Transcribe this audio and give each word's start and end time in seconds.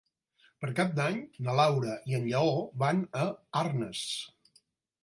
Per 0.63 0.69
Cap 0.79 0.95
d'Any 0.99 1.19
na 1.49 1.55
Laura 1.59 1.99
i 2.13 2.17
en 2.21 2.27
Lleó 2.33 2.67
van 2.87 3.05
a 3.27 3.31
Arnes. 3.65 4.07